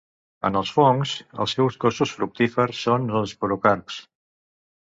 En 0.47 0.55
els 0.61 0.71
fongs 0.77 1.11
els 1.45 1.53
seus 1.59 1.77
cossos 1.85 2.13
fructífers 2.21 2.81
són 2.87 3.07
els 3.21 3.29
esporocarps. 3.31 4.01